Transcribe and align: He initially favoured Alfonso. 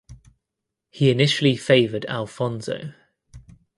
He 0.89 1.11
initially 1.11 1.55
favoured 1.55 2.05
Alfonso. 2.05 2.93